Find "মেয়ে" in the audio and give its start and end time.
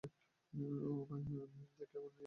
1.55-1.85